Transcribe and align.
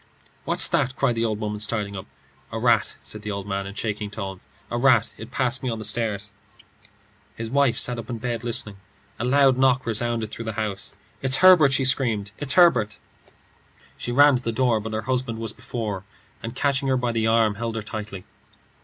"What's 0.45 0.67
that?" 0.69 0.95
cried 0.95 1.13
the 1.13 1.23
old 1.25 1.39
woman, 1.39 1.59
starting 1.59 1.95
up. 1.95 2.07
"A 2.51 2.57
rat," 2.57 2.97
said 3.03 3.21
the 3.21 3.29
old 3.29 3.45
man 3.47 3.67
in 3.67 3.75
shaking 3.75 4.09
tones 4.09 4.47
"a 4.71 4.79
rat. 4.79 5.13
It 5.15 5.29
passed 5.29 5.61
me 5.61 5.69
on 5.69 5.77
the 5.77 5.85
stairs." 5.85 6.31
His 7.35 7.51
wife 7.51 7.77
sat 7.77 7.99
up 7.99 8.09
in 8.09 8.17
bed 8.17 8.43
listening. 8.43 8.77
A 9.19 9.23
loud 9.23 9.59
knock 9.59 9.85
resounded 9.85 10.31
through 10.31 10.45
the 10.45 10.53
house. 10.53 10.95
"It's 11.21 11.35
Herbert!" 11.45 11.73
she 11.73 11.85
screamed. 11.85 12.31
"It's 12.39 12.53
Herbert!" 12.53 12.97
She 13.95 14.11
ran 14.11 14.37
to 14.37 14.41
the 14.43 14.51
door, 14.51 14.79
but 14.79 14.93
her 14.93 15.01
husband 15.03 15.37
was 15.37 15.53
before 15.53 15.99
her, 15.99 16.05
and 16.41 16.55
catching 16.55 16.87
her 16.87 16.97
by 16.97 17.11
the 17.11 17.27
arm, 17.27 17.53
held 17.53 17.75
her 17.75 17.83
tightly. 17.83 18.25